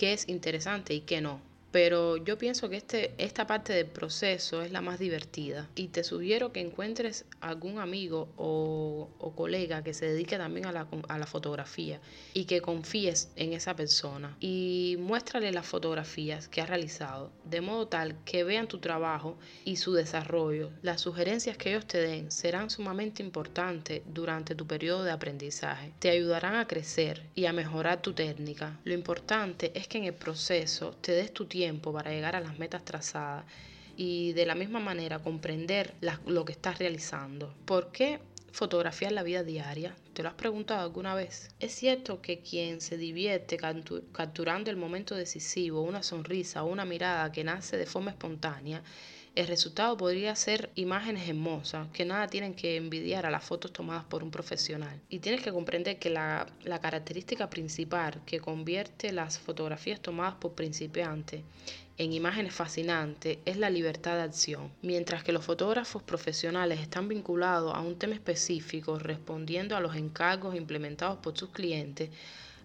qué 0.00 0.14
es 0.14 0.30
interesante 0.30 0.94
y 0.94 1.02
qué 1.02 1.20
no. 1.20 1.49
Pero 1.72 2.16
yo 2.16 2.36
pienso 2.36 2.68
que 2.68 2.76
este, 2.76 3.14
esta 3.18 3.46
parte 3.46 3.72
del 3.72 3.86
proceso 3.86 4.62
es 4.62 4.72
la 4.72 4.80
más 4.80 4.98
divertida 4.98 5.68
y 5.76 5.88
te 5.88 6.02
sugiero 6.02 6.52
que 6.52 6.60
encuentres 6.60 7.26
algún 7.40 7.78
amigo 7.78 8.28
o, 8.36 9.08
colega 9.36 9.82
que 9.82 9.94
se 9.94 10.06
dedique 10.06 10.36
también 10.36 10.66
a 10.66 10.72
la, 10.72 10.88
a 11.08 11.16
la, 11.16 11.26
fotografía 11.26 12.00
y 12.34 12.44
que 12.44 12.60
confíes 12.60 13.30
en 13.36 13.54
esa 13.54 13.74
persona 13.74 14.36
y 14.40 14.96
muéstrale 14.98 15.50
las 15.52 15.64
fotografías 15.64 16.48
que 16.48 16.60
has 16.60 16.68
realizado 16.68 17.30
de 17.44 17.62
modo 17.62 17.86
tal 17.86 18.22
que 18.24 18.44
vean 18.44 18.66
tu 18.66 18.78
trabajo 18.78 19.38
y 19.64 19.76
su 19.76 19.94
desarrollo. 19.94 20.72
Las 20.82 21.00
sugerencias 21.00 21.56
que 21.56 21.70
ellos 21.70 21.86
te 21.86 21.98
den 21.98 22.30
serán 22.30 22.68
sumamente 22.68 23.22
importantes 23.22 24.02
durante 24.06 24.54
tu 24.54 24.66
periodo 24.66 25.04
de 25.04 25.12
aprendizaje. 25.12 25.92
Te 26.00 26.10
ayudarán 26.10 26.56
a 26.56 26.66
crecer 26.66 27.22
y 27.34 27.46
a 27.46 27.52
mejorar 27.52 28.02
tu 28.02 28.12
técnica. 28.12 28.78
Lo 28.84 28.92
importante 28.92 29.70
es 29.74 29.88
que 29.88 29.98
en 29.98 30.04
el 30.04 30.14
proceso 30.14 30.96
te 31.00 31.12
des 31.12 31.32
tu 31.32 31.46
tiempo 31.46 31.59
para 31.92 32.10
llegar 32.10 32.36
a 32.36 32.40
las 32.40 32.58
metas 32.58 32.84
trazadas 32.84 33.44
y 33.96 34.32
de 34.32 34.46
la 34.46 34.54
misma 34.54 34.80
manera 34.80 35.18
comprender 35.18 35.94
lo 36.26 36.44
que 36.44 36.52
estás 36.52 36.78
realizando. 36.78 37.52
¿Por 37.66 37.92
qué 37.92 38.18
fotografiar 38.50 39.12
la 39.12 39.22
vida 39.22 39.42
diaria? 39.42 39.94
¿Te 40.14 40.22
lo 40.22 40.30
has 40.30 40.34
preguntado 40.36 40.80
alguna 40.80 41.14
vez? 41.14 41.50
Es 41.60 41.72
cierto 41.72 42.22
que 42.22 42.40
quien 42.40 42.80
se 42.80 42.96
divierte 42.96 43.58
capturando 43.58 44.70
el 44.70 44.78
momento 44.78 45.14
decisivo, 45.14 45.82
una 45.82 46.02
sonrisa 46.02 46.64
o 46.64 46.66
una 46.66 46.86
mirada 46.86 47.30
que 47.30 47.44
nace 47.44 47.76
de 47.76 47.84
forma 47.84 48.10
espontánea, 48.12 48.82
el 49.36 49.46
resultado 49.46 49.96
podría 49.96 50.34
ser 50.34 50.70
imágenes 50.74 51.28
hermosas 51.28 51.88
que 51.92 52.04
nada 52.04 52.26
tienen 52.26 52.54
que 52.54 52.76
envidiar 52.76 53.26
a 53.26 53.30
las 53.30 53.44
fotos 53.44 53.72
tomadas 53.72 54.04
por 54.04 54.22
un 54.24 54.30
profesional. 54.30 55.00
Y 55.08 55.20
tienes 55.20 55.42
que 55.42 55.52
comprender 55.52 55.98
que 55.98 56.10
la, 56.10 56.46
la 56.62 56.80
característica 56.80 57.48
principal 57.48 58.20
que 58.26 58.40
convierte 58.40 59.12
las 59.12 59.38
fotografías 59.38 60.00
tomadas 60.00 60.34
por 60.34 60.54
principiantes 60.54 61.42
en 61.96 62.12
imágenes 62.14 62.54
fascinantes 62.54 63.38
es 63.44 63.58
la 63.58 63.68
libertad 63.68 64.16
de 64.16 64.22
acción. 64.22 64.72
Mientras 64.80 65.22
que 65.22 65.32
los 65.32 65.44
fotógrafos 65.44 66.02
profesionales 66.02 66.80
están 66.80 67.08
vinculados 67.08 67.74
a 67.74 67.80
un 67.80 67.98
tema 67.98 68.14
específico 68.14 68.98
respondiendo 68.98 69.76
a 69.76 69.80
los 69.80 69.94
encargos 69.94 70.56
implementados 70.56 71.18
por 71.18 71.36
sus 71.36 71.50
clientes, 71.50 72.08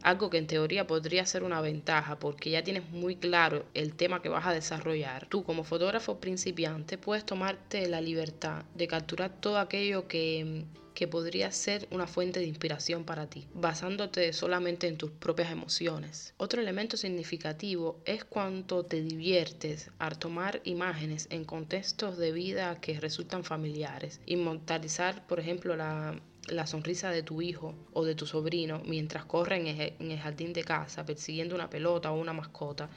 algo 0.02 0.30
que 0.30 0.38
en 0.38 0.48
teoría 0.48 0.88
podría 0.88 1.26
ser 1.26 1.44
una 1.44 1.62
ventaja 1.62 2.20
porque 2.20 2.50
ya 2.52 2.64
tienes 2.64 2.90
muy 2.90 3.16
claro 3.16 3.66
el 3.74 3.94
tema 3.94 4.22
que 4.22 4.30
vas 4.30 4.46
a 4.46 4.54
desarrollar. 4.54 5.28
Tú 5.28 5.44
como 5.44 5.64
fotógrafo 5.64 6.20
principiante 6.20 6.98
puedes 6.98 7.26
tomarte 7.26 7.88
la 7.88 8.02
libertad 8.02 8.64
de 8.76 8.88
capturar 8.88 9.32
todo 9.40 9.58
aquello 9.58 10.08
que, 10.08 10.66
que 10.96 11.08
podría 11.08 11.52
ser 11.52 11.88
una 11.92 12.08
fuente 12.08 12.40
de 12.40 12.48
inspiración 12.48 13.04
para 13.04 13.28
ti, 13.28 13.48
basándote 13.54 14.34
solamente 14.34 14.88
en 14.88 14.98
tus 14.98 15.12
propias 15.12 15.52
emociones. 15.52 16.34
Otro 16.38 16.62
elemento 16.62 16.98
significativo 16.98 18.00
es 18.06 18.24
cuánto 18.24 18.84
te 18.84 19.02
diviertes 19.02 19.92
al 20.00 20.18
tomar 20.18 20.62
imágenes 20.64 21.28
en 21.30 21.44
contextos 21.44 22.18
de 22.18 22.32
vida 22.32 22.80
que 22.80 23.00
resultan 23.00 23.44
familiares. 23.44 24.22
Inmortalizar, 24.26 25.28
por 25.28 25.40
ejemplo, 25.40 25.76
la 25.76 26.20
la 26.48 26.68
sonrisa 26.68 27.10
de 27.10 27.24
tu 27.24 27.42
hijo 27.42 27.74
o 27.94 28.06
de 28.06 28.16
tu 28.16 28.26
sobrino 28.26 28.82
mientras 28.86 29.26
corre 29.26 29.58
en 29.58 30.12
el, 30.12 30.20
jardín 30.20 30.54
de 30.54 30.64
casa 30.64 31.06
persiguiendo 31.06 31.56
una 31.56 31.70
pelota 31.70 32.12
o 32.12 32.20
una 32.20 32.34
mascota, 32.34 32.90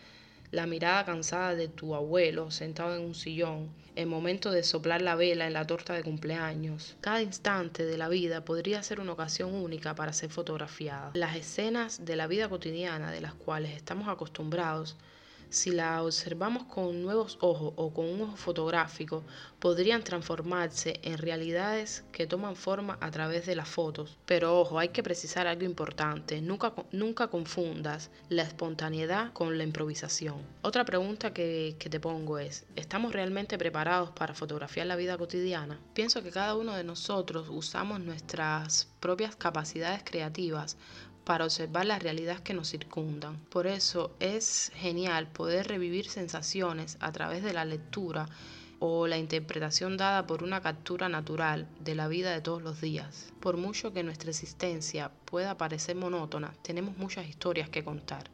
la 0.51 0.67
mirada 0.67 1.05
cansada 1.05 1.55
de 1.55 1.69
tu 1.69 1.95
abuelo 1.95 2.51
sentado 2.51 2.95
en 2.97 3.03
un 3.03 3.15
sillón, 3.15 3.69
el 3.97 4.07
momento 4.07 4.51
de 4.51 4.63
soplar 4.63 5.03
la 5.03 5.15
vela 5.15 5.47
en 5.47 5.53
la 5.53 5.67
torta 5.67 5.93
de 5.93 6.03
cumpleaños. 6.03 6.97
Cada 7.01 7.21
instante 7.21 7.85
de 7.85 7.99
la 7.99 8.09
vida 8.09 8.45
podría 8.45 8.83
ser 8.83 9.01
una 9.01 9.13
ocasión 9.13 9.55
única 9.55 9.95
para 9.95 10.13
ser 10.13 10.31
fotografiada. 10.31 11.11
Las 11.15 11.37
escenas 11.37 12.05
de 12.05 12.17
la 12.17 12.27
vida 12.27 12.49
cotidiana 12.49 13.11
de 13.11 13.21
las 13.21 13.35
cuales 13.35 13.73
estamos 13.73 14.09
acostumbrados 14.09 14.97
si 15.51 15.71
la 15.71 16.03
observamos 16.03 16.65
con 16.65 17.03
nuevos 17.03 17.39
ojos 17.41 17.73
o 17.77 17.93
con 17.93 18.07
un 18.07 18.23
ojo 18.23 18.37
fotográfico, 18.37 19.25
podrían 19.59 20.05
transformarse 20.05 21.01
en 21.03 21.19
realidades 21.19 22.05
que 22.13 22.27
toman 22.27 22.57
forma 22.57 22.99
a 23.01 23.11
través 23.11 23.47
de 23.47 23.57
las 23.57 23.69
fotos. 23.69 24.19
Pero 24.27 24.61
ojo, 24.61 24.79
hay 24.79 24.91
que 24.91 25.03
precisar 25.03 25.47
algo 25.47 25.65
importante, 25.65 26.41
nunca, 26.41 26.73
nunca 26.93 27.29
confundas 27.29 28.11
la 28.29 28.43
espontaneidad 28.43 29.33
con 29.33 29.59
la 29.59 29.65
improvisación. 29.65 30.37
Otra 30.63 30.85
pregunta 30.85 31.33
que, 31.33 31.77
que 31.79 31.91
te 31.91 32.01
pongo 32.01 32.39
es, 32.39 32.67
¿estamos 32.77 33.13
realmente 33.13 33.59
preparados 33.59 34.11
para 34.11 34.35
fotografiar 34.35 34.87
la 34.87 34.97
vida 34.97 35.19
cotidiana? 35.19 35.81
Pienso 35.95 36.23
que 36.23 36.31
cada 36.31 36.55
uno 36.57 36.75
de 36.75 36.85
nosotros 36.85 37.49
usamos 37.51 38.01
nuestras 38.01 38.89
propias 39.01 39.37
capacidades 39.37 40.03
creativas 40.05 40.77
para 41.29 41.45
observar 41.45 41.85
la 41.85 41.99
realidad 41.99 42.39
que 42.39 42.55
nos 42.55 42.71
circundan. 42.71 43.37
Por 43.51 43.67
eso 43.67 44.17
es 44.19 44.73
genial 44.75 45.31
poder 45.31 45.69
revivir 45.69 46.09
sensaciones 46.09 46.97
a 47.01 47.13
través 47.13 47.43
de 47.43 47.53
la 47.53 47.67
lectura 47.67 48.31
o 48.79 49.07
la 49.07 49.19
interpretación 49.19 49.99
dada 49.99 50.27
por 50.27 50.43
una 50.43 50.63
captura 50.63 51.11
natural 51.11 51.69
de 51.81 51.95
la 51.95 52.09
vida 52.09 52.33
de 52.33 52.41
todos 52.41 52.63
los 52.63 52.81
días. 52.81 53.31
Por 53.41 53.59
mucho 53.59 53.93
que 53.93 54.05
nuestra 54.05 54.31
existencia 54.31 55.11
pueda 55.27 55.59
parecer 55.59 55.97
monótona, 55.97 56.55
tenemos 56.63 56.97
muchas 56.97 57.29
historias 57.29 57.69
que 57.69 57.85
contar 57.85 58.31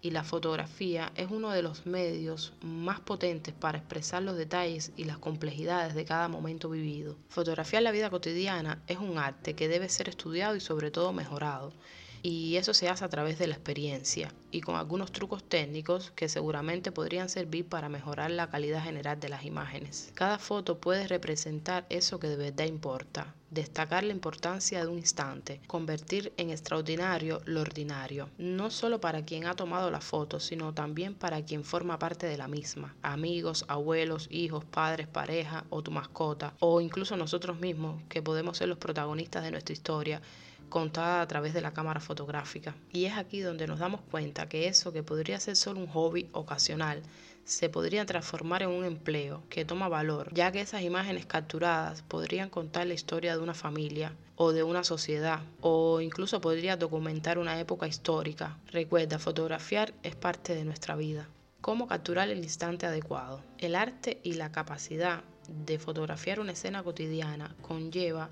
y 0.00 0.10
la 0.12 0.24
fotografía 0.24 1.12
es 1.16 1.30
uno 1.30 1.50
de 1.50 1.60
los 1.60 1.84
medios 1.84 2.54
más 2.62 3.00
potentes 3.00 3.52
para 3.52 3.76
expresar 3.76 4.22
los 4.22 4.38
detalles 4.38 4.92
y 4.96 5.04
las 5.04 5.18
complejidades 5.18 5.94
de 5.94 6.06
cada 6.06 6.28
momento 6.28 6.70
vivido. 6.70 7.14
Fotografiar 7.28 7.82
la 7.82 7.90
vida 7.90 8.08
cotidiana 8.08 8.82
es 8.86 8.96
un 8.96 9.18
arte 9.18 9.54
que 9.54 9.68
debe 9.68 9.90
ser 9.90 10.08
estudiado 10.08 10.56
y 10.56 10.60
sobre 10.60 10.90
todo 10.90 11.12
mejorado 11.12 11.74
y 12.22 12.56
eso 12.56 12.74
se 12.74 12.88
hace 12.88 13.04
a 13.04 13.08
través 13.08 13.38
de 13.38 13.46
la 13.46 13.54
experiencia 13.54 14.32
y 14.50 14.60
con 14.60 14.76
algunos 14.76 15.12
trucos 15.12 15.44
técnicos 15.44 16.10
que 16.12 16.28
seguramente 16.28 16.92
podrían 16.92 17.28
servir 17.28 17.66
para 17.66 17.88
mejorar 17.88 18.30
la 18.30 18.48
calidad 18.48 18.82
general 18.82 19.20
de 19.20 19.28
las 19.28 19.44
imágenes. 19.44 20.10
Cada 20.14 20.38
foto 20.38 20.78
puede 20.78 21.06
representar 21.06 21.86
eso 21.90 22.18
que 22.18 22.28
de 22.28 22.36
verdad 22.36 22.66
importa, 22.66 23.34
destacar 23.50 24.04
la 24.04 24.12
importancia 24.12 24.80
de 24.80 24.88
un 24.88 24.98
instante, 24.98 25.60
convertir 25.66 26.32
en 26.36 26.50
extraordinario 26.50 27.40
lo 27.44 27.60
ordinario, 27.60 28.28
no 28.38 28.70
solo 28.70 29.00
para 29.00 29.24
quien 29.24 29.46
ha 29.46 29.54
tomado 29.56 29.90
la 29.90 30.00
foto, 30.00 30.40
sino 30.40 30.74
también 30.74 31.14
para 31.14 31.42
quien 31.44 31.64
forma 31.64 31.98
parte 31.98 32.26
de 32.26 32.36
la 32.36 32.48
misma, 32.48 32.94
amigos, 33.02 33.64
abuelos, 33.68 34.28
hijos, 34.30 34.64
padres, 34.64 35.06
pareja 35.06 35.64
o 35.70 35.82
tu 35.82 35.90
mascota, 35.90 36.54
o 36.60 36.80
incluso 36.80 37.16
nosotros 37.16 37.58
mismos 37.58 38.02
que 38.08 38.22
podemos 38.22 38.58
ser 38.58 38.68
los 38.68 38.78
protagonistas 38.78 39.42
de 39.42 39.50
nuestra 39.50 39.72
historia 39.72 40.20
contada 40.68 41.22
a 41.22 41.28
través 41.28 41.54
de 41.54 41.60
la 41.60 41.72
cámara 41.72 42.00
fotográfica. 42.00 42.74
Y 42.92 43.06
es 43.06 43.16
aquí 43.16 43.40
donde 43.40 43.66
nos 43.66 43.78
damos 43.78 44.00
cuenta 44.10 44.48
que 44.48 44.68
eso 44.68 44.92
que 44.92 45.02
podría 45.02 45.40
ser 45.40 45.56
solo 45.56 45.80
un 45.80 45.88
hobby 45.88 46.28
ocasional 46.32 47.02
se 47.44 47.70
podría 47.70 48.04
transformar 48.04 48.62
en 48.62 48.68
un 48.68 48.84
empleo 48.84 49.42
que 49.48 49.64
toma 49.64 49.88
valor, 49.88 50.28
ya 50.34 50.52
que 50.52 50.60
esas 50.60 50.82
imágenes 50.82 51.24
capturadas 51.24 52.02
podrían 52.02 52.50
contar 52.50 52.86
la 52.86 52.92
historia 52.92 53.34
de 53.34 53.42
una 53.42 53.54
familia 53.54 54.12
o 54.36 54.52
de 54.52 54.62
una 54.62 54.84
sociedad, 54.84 55.40
o 55.62 56.02
incluso 56.02 56.42
podría 56.42 56.76
documentar 56.76 57.38
una 57.38 57.58
época 57.58 57.88
histórica. 57.88 58.58
Recuerda, 58.70 59.18
fotografiar 59.18 59.94
es 60.02 60.14
parte 60.14 60.54
de 60.54 60.66
nuestra 60.66 60.94
vida. 60.94 61.26
¿Cómo 61.62 61.88
capturar 61.88 62.28
el 62.28 62.38
instante 62.44 62.84
adecuado? 62.84 63.42
El 63.56 63.74
arte 63.74 64.20
y 64.22 64.34
la 64.34 64.52
capacidad 64.52 65.24
de 65.48 65.78
fotografiar 65.78 66.40
una 66.40 66.52
escena 66.52 66.82
cotidiana 66.82 67.56
conlleva 67.62 68.28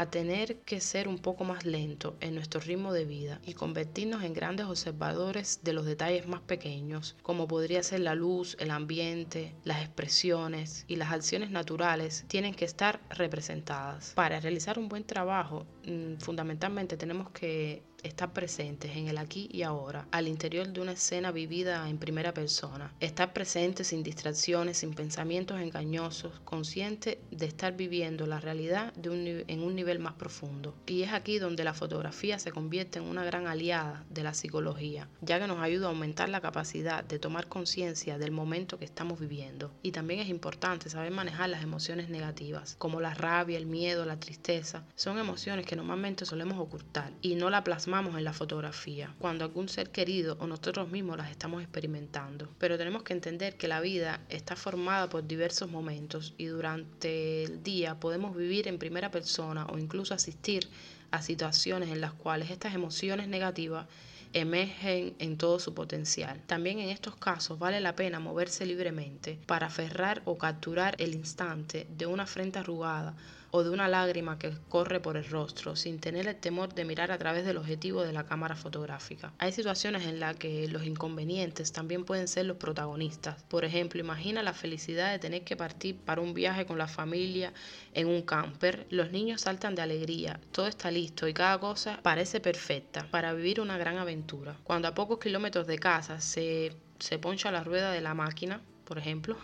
a 0.00 0.10
tener 0.10 0.60
que 0.60 0.80
ser 0.80 1.08
un 1.08 1.18
poco 1.18 1.44
más 1.44 1.64
lento 1.64 2.16
en 2.20 2.34
nuestro 2.34 2.60
ritmo 2.60 2.92
de 2.92 3.04
vida 3.04 3.40
y 3.44 3.54
convertirnos 3.54 4.22
en 4.22 4.32
grandes 4.32 4.66
observadores 4.66 5.60
de 5.64 5.72
los 5.72 5.86
detalles 5.86 6.28
más 6.28 6.40
pequeños, 6.40 7.16
como 7.22 7.48
podría 7.48 7.82
ser 7.82 8.00
la 8.00 8.14
luz, 8.14 8.56
el 8.60 8.70
ambiente, 8.70 9.54
las 9.64 9.82
expresiones 9.82 10.84
y 10.86 10.96
las 10.96 11.10
acciones 11.10 11.50
naturales, 11.50 12.24
tienen 12.28 12.54
que 12.54 12.64
estar 12.64 13.00
representadas. 13.10 14.12
Para 14.14 14.38
realizar 14.40 14.78
un 14.78 14.88
buen 14.88 15.04
trabajo, 15.04 15.66
mm, 15.84 16.18
fundamentalmente 16.18 16.96
tenemos 16.96 17.30
que 17.30 17.82
estar 18.02 18.32
presentes 18.32 18.96
en 18.96 19.08
el 19.08 19.18
aquí 19.18 19.48
y 19.52 19.62
ahora, 19.62 20.06
al 20.10 20.28
interior 20.28 20.68
de 20.68 20.80
una 20.80 20.92
escena 20.92 21.32
vivida 21.32 21.88
en 21.88 21.98
primera 21.98 22.32
persona. 22.32 22.92
Estar 23.00 23.32
presentes 23.32 23.88
sin 23.88 24.02
distracciones, 24.02 24.78
sin 24.78 24.94
pensamientos 24.94 25.60
engañosos, 25.60 26.38
consciente 26.44 27.20
de 27.30 27.46
estar 27.46 27.76
viviendo 27.76 28.26
la 28.26 28.40
realidad 28.40 28.92
en 28.96 29.60
un 29.62 29.74
nivel 29.74 29.98
más 29.98 30.14
profundo. 30.14 30.74
Y 30.86 31.02
es 31.02 31.12
aquí 31.12 31.38
donde 31.38 31.64
la 31.64 31.74
fotografía 31.74 32.38
se 32.38 32.52
convierte 32.52 32.98
en 32.98 33.06
una 33.06 33.24
gran 33.24 33.46
aliada 33.46 34.04
de 34.10 34.22
la 34.22 34.34
psicología, 34.34 35.08
ya 35.20 35.40
que 35.40 35.46
nos 35.46 35.58
ayuda 35.58 35.86
a 35.86 35.90
aumentar 35.90 36.28
la 36.28 36.40
capacidad 36.40 37.04
de 37.04 37.18
tomar 37.18 37.48
conciencia 37.48 38.18
del 38.18 38.30
momento 38.30 38.78
que 38.78 38.84
estamos 38.84 39.18
viviendo. 39.18 39.72
Y 39.82 39.92
también 39.92 40.20
es 40.20 40.28
importante 40.28 40.90
saber 40.90 41.10
manejar 41.10 41.50
las 41.50 41.62
emociones 41.62 42.08
negativas, 42.08 42.76
como 42.78 43.00
la 43.00 43.14
rabia, 43.14 43.58
el 43.58 43.66
miedo, 43.66 44.04
la 44.04 44.20
tristeza. 44.20 44.84
Son 44.94 45.18
emociones 45.18 45.66
que 45.66 45.76
normalmente 45.76 46.24
solemos 46.24 46.58
ocultar 46.58 47.12
y 47.22 47.34
no 47.34 47.50
la 47.50 47.64
plasmamos 47.64 47.87
en 47.88 48.24
la 48.24 48.34
fotografía, 48.34 49.14
cuando 49.18 49.46
algún 49.46 49.70
ser 49.70 49.90
querido 49.90 50.36
o 50.40 50.46
nosotros 50.46 50.90
mismos 50.90 51.16
las 51.16 51.30
estamos 51.30 51.62
experimentando. 51.62 52.46
Pero 52.58 52.76
tenemos 52.76 53.02
que 53.02 53.14
entender 53.14 53.56
que 53.56 53.66
la 53.66 53.80
vida 53.80 54.20
está 54.28 54.56
formada 54.56 55.08
por 55.08 55.26
diversos 55.26 55.70
momentos 55.70 56.34
y 56.36 56.46
durante 56.46 57.44
el 57.44 57.62
día 57.62 57.98
podemos 57.98 58.36
vivir 58.36 58.68
en 58.68 58.78
primera 58.78 59.10
persona 59.10 59.66
o 59.72 59.78
incluso 59.78 60.12
asistir 60.12 60.68
a 61.10 61.22
situaciones 61.22 61.88
en 61.88 62.02
las 62.02 62.12
cuales 62.12 62.50
estas 62.50 62.74
emociones 62.74 63.26
negativas 63.26 63.86
emergen 64.34 65.14
en 65.18 65.38
todo 65.38 65.58
su 65.58 65.72
potencial. 65.72 66.42
También 66.46 66.80
en 66.80 66.90
estos 66.90 67.16
casos 67.16 67.58
vale 67.58 67.80
la 67.80 67.96
pena 67.96 68.20
moverse 68.20 68.66
libremente 68.66 69.38
para 69.46 69.68
aferrar 69.68 70.20
o 70.26 70.36
capturar 70.36 70.94
el 70.98 71.14
instante 71.14 71.86
de 71.96 72.04
una 72.04 72.26
frente 72.26 72.58
arrugada 72.58 73.16
o 73.50 73.62
de 73.62 73.70
una 73.70 73.88
lágrima 73.88 74.38
que 74.38 74.52
corre 74.68 75.00
por 75.00 75.16
el 75.16 75.24
rostro, 75.24 75.76
sin 75.76 75.98
tener 75.98 76.26
el 76.26 76.36
temor 76.36 76.74
de 76.74 76.84
mirar 76.84 77.10
a 77.10 77.18
través 77.18 77.44
del 77.44 77.56
objetivo 77.56 78.02
de 78.02 78.12
la 78.12 78.24
cámara 78.24 78.56
fotográfica. 78.56 79.32
Hay 79.38 79.52
situaciones 79.52 80.06
en 80.06 80.20
las 80.20 80.36
que 80.36 80.68
los 80.68 80.84
inconvenientes 80.84 81.72
también 81.72 82.04
pueden 82.04 82.28
ser 82.28 82.46
los 82.46 82.56
protagonistas. 82.56 83.42
Por 83.44 83.64
ejemplo, 83.64 84.00
imagina 84.00 84.42
la 84.42 84.52
felicidad 84.52 85.12
de 85.12 85.18
tener 85.18 85.44
que 85.44 85.56
partir 85.56 85.96
para 85.96 86.20
un 86.20 86.34
viaje 86.34 86.66
con 86.66 86.78
la 86.78 86.88
familia 86.88 87.52
en 87.94 88.08
un 88.08 88.22
camper. 88.22 88.86
Los 88.90 89.10
niños 89.12 89.42
saltan 89.42 89.74
de 89.74 89.82
alegría, 89.82 90.40
todo 90.52 90.66
está 90.66 90.90
listo 90.90 91.26
y 91.28 91.34
cada 91.34 91.58
cosa 91.58 92.00
parece 92.02 92.40
perfecta 92.40 93.06
para 93.10 93.32
vivir 93.32 93.60
una 93.60 93.78
gran 93.78 93.98
aventura. 93.98 94.56
Cuando 94.64 94.88
a 94.88 94.94
pocos 94.94 95.18
kilómetros 95.18 95.66
de 95.66 95.78
casa 95.78 96.20
se, 96.20 96.74
se 96.98 97.18
poncha 97.18 97.50
la 97.50 97.64
rueda 97.64 97.90
de 97.92 98.00
la 98.00 98.14
máquina, 98.14 98.60
por 98.84 98.98
ejemplo, 98.98 99.36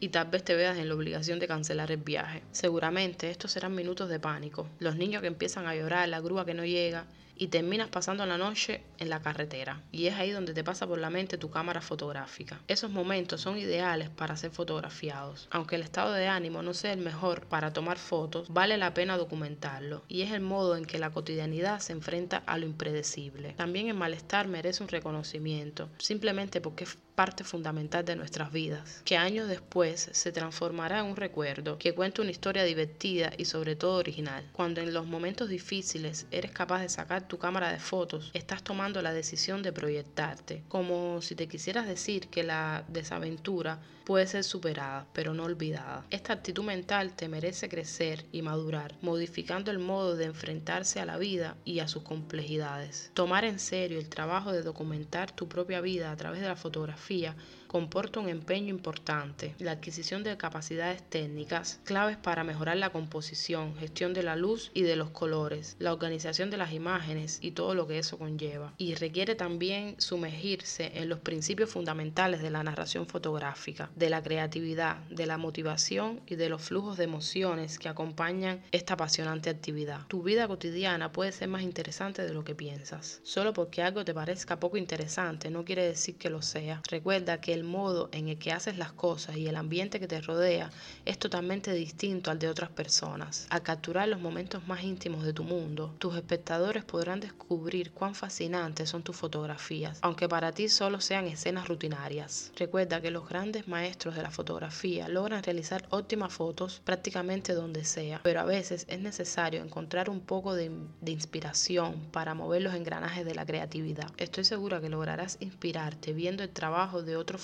y 0.00 0.08
tal 0.08 0.28
vez 0.28 0.42
te 0.42 0.56
veas 0.56 0.78
en 0.78 0.88
la 0.88 0.94
obligación 0.94 1.38
de 1.38 1.46
cancelar 1.46 1.92
el 1.92 1.98
viaje. 1.98 2.42
Seguramente 2.52 3.30
estos 3.30 3.52
serán 3.52 3.74
minutos 3.74 4.08
de 4.08 4.18
pánico. 4.18 4.66
Los 4.78 4.96
niños 4.96 5.20
que 5.20 5.28
empiezan 5.28 5.66
a 5.66 5.74
llorar, 5.74 6.08
la 6.08 6.20
grúa 6.20 6.46
que 6.46 6.54
no 6.54 6.64
llega, 6.64 7.04
y 7.40 7.48
terminas 7.48 7.88
pasando 7.88 8.26
la 8.26 8.36
noche 8.36 8.82
en 8.98 9.08
la 9.08 9.22
carretera. 9.22 9.80
Y 9.90 10.08
es 10.08 10.14
ahí 10.16 10.30
donde 10.30 10.52
te 10.52 10.62
pasa 10.62 10.86
por 10.86 10.98
la 10.98 11.08
mente 11.08 11.38
tu 11.38 11.50
cámara 11.50 11.80
fotográfica. 11.80 12.60
Esos 12.68 12.90
momentos 12.90 13.40
son 13.40 13.56
ideales 13.56 14.10
para 14.10 14.36
ser 14.36 14.50
fotografiados. 14.50 15.48
Aunque 15.50 15.76
el 15.76 15.82
estado 15.82 16.12
de 16.12 16.28
ánimo 16.28 16.60
no 16.60 16.74
sea 16.74 16.92
el 16.92 17.00
mejor 17.00 17.46
para 17.46 17.72
tomar 17.72 17.96
fotos, 17.96 18.50
vale 18.50 18.76
la 18.76 18.92
pena 18.92 19.16
documentarlo. 19.16 20.02
Y 20.06 20.20
es 20.20 20.32
el 20.32 20.42
modo 20.42 20.76
en 20.76 20.84
que 20.84 20.98
la 20.98 21.12
cotidianidad 21.12 21.80
se 21.80 21.94
enfrenta 21.94 22.42
a 22.44 22.58
lo 22.58 22.66
impredecible. 22.66 23.54
También 23.54 23.88
el 23.88 23.94
malestar 23.94 24.46
merece 24.46 24.82
un 24.82 24.90
reconocimiento, 24.90 25.88
simplemente 25.96 26.60
porque 26.60 26.84
es 26.84 26.98
parte 27.20 27.44
fundamental 27.44 28.02
de 28.02 28.16
nuestras 28.16 28.50
vidas, 28.50 29.02
que 29.04 29.18
años 29.18 29.46
después 29.46 30.08
se 30.10 30.32
transformará 30.32 31.00
en 31.00 31.04
un 31.04 31.16
recuerdo 31.16 31.76
que 31.76 31.92
cuenta 31.92 32.22
una 32.22 32.30
historia 32.30 32.64
divertida 32.64 33.30
y 33.36 33.44
sobre 33.44 33.76
todo 33.76 33.96
original. 33.98 34.48
Cuando 34.54 34.80
en 34.80 34.94
los 34.94 35.06
momentos 35.06 35.50
difíciles 35.50 36.26
eres 36.30 36.50
capaz 36.50 36.80
de 36.80 36.88
sacar 36.88 37.28
tu 37.30 37.38
cámara 37.38 37.72
de 37.72 37.78
fotos, 37.78 38.30
estás 38.34 38.62
tomando 38.62 39.00
la 39.00 39.12
decisión 39.12 39.62
de 39.62 39.72
proyectarte, 39.72 40.64
como 40.68 41.22
si 41.22 41.36
te 41.36 41.46
quisieras 41.46 41.86
decir 41.86 42.28
que 42.28 42.42
la 42.42 42.84
desaventura 42.88 43.80
puede 44.04 44.26
ser 44.26 44.42
superada, 44.42 45.06
pero 45.12 45.32
no 45.32 45.44
olvidada. 45.44 46.04
Esta 46.10 46.32
actitud 46.32 46.64
mental 46.64 47.14
te 47.14 47.28
merece 47.28 47.68
crecer 47.68 48.26
y 48.32 48.42
madurar, 48.42 48.96
modificando 49.00 49.70
el 49.70 49.78
modo 49.78 50.16
de 50.16 50.24
enfrentarse 50.24 50.98
a 50.98 51.06
la 51.06 51.16
vida 51.16 51.56
y 51.64 51.78
a 51.78 51.86
sus 51.86 52.02
complejidades. 52.02 53.12
Tomar 53.14 53.44
en 53.44 53.60
serio 53.60 54.00
el 54.00 54.08
trabajo 54.08 54.50
de 54.50 54.62
documentar 54.62 55.30
tu 55.30 55.48
propia 55.48 55.80
vida 55.80 56.10
a 56.10 56.16
través 56.16 56.40
de 56.40 56.48
la 56.48 56.56
fotografía 56.56 57.36
comporta 57.70 58.18
un 58.18 58.28
empeño 58.28 58.70
importante, 58.70 59.54
la 59.60 59.70
adquisición 59.70 60.24
de 60.24 60.36
capacidades 60.36 61.08
técnicas, 61.08 61.78
claves 61.84 62.16
para 62.16 62.42
mejorar 62.42 62.76
la 62.76 62.90
composición, 62.90 63.76
gestión 63.76 64.12
de 64.12 64.24
la 64.24 64.34
luz 64.34 64.72
y 64.74 64.82
de 64.82 64.96
los 64.96 65.10
colores, 65.10 65.76
la 65.78 65.92
organización 65.92 66.50
de 66.50 66.56
las 66.56 66.72
imágenes 66.72 67.38
y 67.40 67.52
todo 67.52 67.76
lo 67.76 67.86
que 67.86 67.98
eso 67.98 68.18
conlleva. 68.18 68.74
Y 68.76 68.96
requiere 68.96 69.36
también 69.36 69.94
sumergirse 69.98 70.90
en 70.98 71.08
los 71.08 71.20
principios 71.20 71.70
fundamentales 71.70 72.42
de 72.42 72.50
la 72.50 72.64
narración 72.64 73.06
fotográfica, 73.06 73.88
de 73.94 74.10
la 74.10 74.20
creatividad, 74.20 74.96
de 75.08 75.26
la 75.26 75.38
motivación 75.38 76.22
y 76.26 76.34
de 76.34 76.48
los 76.48 76.62
flujos 76.62 76.96
de 76.96 77.04
emociones 77.04 77.78
que 77.78 77.88
acompañan 77.88 78.64
esta 78.72 78.94
apasionante 78.94 79.48
actividad. 79.48 80.08
Tu 80.08 80.24
vida 80.24 80.48
cotidiana 80.48 81.12
puede 81.12 81.30
ser 81.30 81.46
más 81.46 81.62
interesante 81.62 82.22
de 82.22 82.34
lo 82.34 82.42
que 82.42 82.56
piensas. 82.56 83.20
Solo 83.22 83.52
porque 83.52 83.84
algo 83.84 84.04
te 84.04 84.12
parezca 84.12 84.58
poco 84.58 84.76
interesante 84.76 85.50
no 85.50 85.64
quiere 85.64 85.86
decir 85.86 86.16
que 86.18 86.30
lo 86.30 86.42
sea. 86.42 86.82
Recuerda 86.90 87.40
que 87.40 87.59
el 87.60 87.64
modo 87.66 88.08
en 88.12 88.28
el 88.28 88.38
que 88.38 88.52
haces 88.52 88.78
las 88.78 88.92
cosas 88.92 89.36
y 89.36 89.46
el 89.46 89.56
ambiente 89.56 90.00
que 90.00 90.08
te 90.08 90.20
rodea 90.22 90.70
es 91.04 91.18
totalmente 91.18 91.72
distinto 91.74 92.30
al 92.30 92.38
de 92.38 92.48
otras 92.48 92.70
personas. 92.70 93.46
Al 93.50 93.62
capturar 93.62 94.08
los 94.08 94.20
momentos 94.20 94.66
más 94.66 94.82
íntimos 94.82 95.24
de 95.24 95.34
tu 95.34 95.44
mundo, 95.44 95.94
tus 95.98 96.16
espectadores 96.16 96.84
podrán 96.84 97.20
descubrir 97.20 97.92
cuán 97.92 98.14
fascinantes 98.14 98.88
son 98.88 99.02
tus 99.02 99.16
fotografías, 99.16 99.98
aunque 100.00 100.28
para 100.28 100.52
ti 100.52 100.68
solo 100.70 101.00
sean 101.02 101.26
escenas 101.26 101.68
rutinarias. 101.68 102.50
Recuerda 102.56 103.02
que 103.02 103.10
los 103.10 103.28
grandes 103.28 103.68
maestros 103.68 104.14
de 104.14 104.22
la 104.22 104.30
fotografía 104.30 105.08
logran 105.08 105.42
realizar 105.42 105.86
óptimas 105.90 106.32
fotos 106.32 106.80
prácticamente 106.82 107.52
donde 107.52 107.84
sea, 107.84 108.20
pero 108.22 108.40
a 108.40 108.44
veces 108.44 108.86
es 108.88 109.00
necesario 109.00 109.62
encontrar 109.62 110.08
un 110.08 110.20
poco 110.20 110.54
de, 110.54 110.70
inspiración 111.04 112.08
para 112.12 112.34
mover 112.34 112.62
los 112.62 112.74
engranajes 112.74 113.26
de 113.26 113.34
la 113.34 113.44
creatividad. 113.44 114.10
Estoy 114.16 114.44
segura 114.44 114.80
que 114.80 114.88
lograrás 114.88 115.36
inspirarte 115.40 116.12
viendo 116.12 116.42
el 116.42 116.50
trabajo 116.50 117.02
de 117.02 117.16
otros 117.16 117.42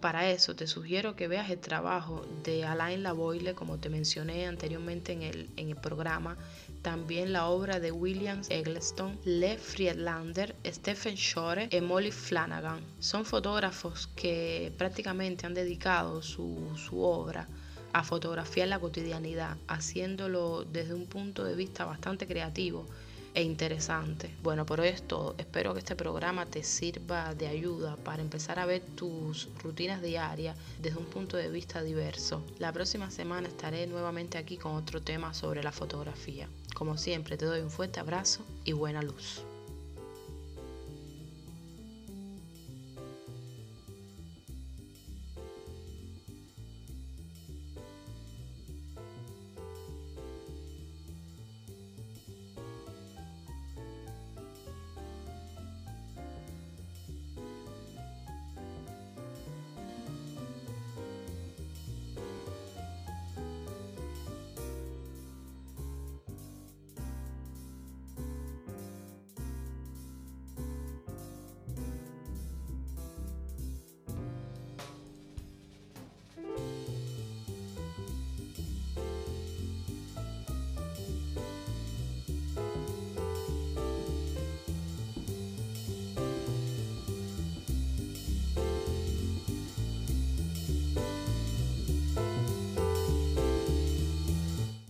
Para 0.00 0.30
eso 0.30 0.54
te 0.54 0.66
sugiero 0.66 1.16
que 1.16 1.28
veas 1.28 1.48
el 1.48 1.58
trabajo 1.58 2.26
de 2.42 2.64
Alain 2.64 3.02
Lavoile, 3.02 3.54
como 3.54 3.78
te 3.78 3.88
mencioné 3.88 4.46
anteriormente 4.46 5.12
en 5.12 5.22
el, 5.22 5.50
en 5.56 5.70
el 5.70 5.76
programa, 5.76 6.36
también 6.82 7.32
la 7.32 7.46
obra 7.46 7.80
de 7.80 7.90
William 7.90 8.42
Eggleston, 8.50 9.18
Le 9.24 9.56
Friedlander, 9.56 10.54
Stephen 10.66 11.14
Shore 11.14 11.68
y 11.70 11.80
Molly 11.80 12.10
Flanagan. 12.10 12.80
Son 12.98 13.24
fotógrafos 13.24 14.08
que 14.08 14.72
prácticamente 14.76 15.46
han 15.46 15.54
dedicado 15.54 16.20
su, 16.20 16.76
su 16.76 17.00
obra 17.00 17.48
a 17.94 18.02
fotografiar 18.02 18.68
la 18.68 18.78
cotidianidad, 18.78 19.56
haciéndolo 19.68 20.64
desde 20.64 20.92
un 20.92 21.06
punto 21.06 21.44
de 21.44 21.54
vista 21.54 21.86
bastante 21.86 22.26
creativo 22.26 22.86
e 23.34 23.42
interesante. 23.42 24.30
Bueno, 24.42 24.64
por 24.64 24.80
esto 24.80 25.34
espero 25.38 25.74
que 25.74 25.80
este 25.80 25.96
programa 25.96 26.46
te 26.46 26.62
sirva 26.62 27.34
de 27.34 27.48
ayuda 27.48 27.96
para 27.96 28.22
empezar 28.22 28.58
a 28.58 28.66
ver 28.66 28.82
tus 28.94 29.48
rutinas 29.62 30.00
diarias 30.00 30.56
desde 30.80 30.98
un 30.98 31.06
punto 31.06 31.36
de 31.36 31.50
vista 31.50 31.82
diverso. 31.82 32.42
La 32.58 32.72
próxima 32.72 33.10
semana 33.10 33.48
estaré 33.48 33.86
nuevamente 33.86 34.38
aquí 34.38 34.56
con 34.56 34.74
otro 34.76 35.02
tema 35.02 35.34
sobre 35.34 35.62
la 35.62 35.72
fotografía. 35.72 36.48
Como 36.74 36.96
siempre, 36.96 37.36
te 37.36 37.44
doy 37.44 37.60
un 37.60 37.70
fuerte 37.70 38.00
abrazo 38.00 38.44
y 38.64 38.72
buena 38.72 39.02
luz. 39.02 39.44